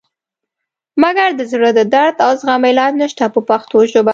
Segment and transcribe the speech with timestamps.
[1.03, 4.09] مګر د زړه د درد او زخم علاج نشته په پښتو ژبه.